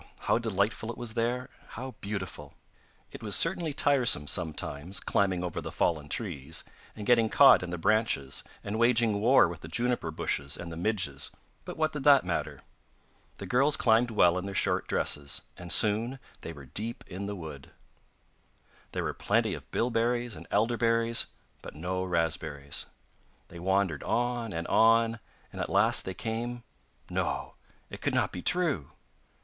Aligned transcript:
how 0.21 0.39
delightful 0.39 0.89
it 0.91 0.97
was 0.97 1.13
there, 1.13 1.47
how 1.77 1.93
beautiful! 2.01 2.55
It 3.11 3.21
was 3.21 3.35
certainly 3.35 3.71
tiresome 3.71 4.25
sometimes 4.25 4.99
climbing 4.99 5.43
over 5.43 5.61
the 5.61 5.71
fallen 5.71 6.09
trees, 6.09 6.63
and 6.95 7.05
getting 7.05 7.29
caught 7.29 7.61
in 7.61 7.69
the 7.69 7.77
branches, 7.77 8.43
and 8.63 8.79
waging 8.79 9.21
war 9.21 9.47
with 9.47 9.59
the 9.61 9.67
juniper 9.67 10.09
bushes 10.09 10.57
and 10.57 10.71
the 10.71 10.75
midges, 10.75 11.29
but 11.65 11.77
what 11.77 11.91
did 11.93 12.03
that 12.03 12.25
matter? 12.25 12.61
The 13.35 13.45
girls 13.45 13.77
climbed 13.77 14.09
well 14.09 14.39
in 14.39 14.45
their 14.45 14.55
short 14.55 14.87
dresses, 14.87 15.43
and 15.55 15.71
soon 15.71 16.17
they 16.39 16.51
were 16.51 16.65
deep 16.65 17.03
in 17.05 17.27
the 17.27 17.35
wood. 17.35 17.69
There 18.93 19.03
were 19.03 19.13
plenty 19.13 19.53
of 19.53 19.69
bilberries 19.69 20.35
and 20.35 20.47
elder 20.49 20.77
berries, 20.77 21.27
but 21.61 21.75
no 21.75 22.03
raspberries. 22.03 22.87
They 23.49 23.59
wandered 23.59 24.01
on 24.01 24.51
and 24.51 24.65
on, 24.65 25.19
and 25.51 25.61
at 25.61 25.69
last 25.69 26.05
they 26.05 26.15
came... 26.15 26.63
No, 27.07 27.53
it 27.91 28.01
could 28.01 28.15
not 28.15 28.31
be 28.31 28.41
true!... 28.41 28.89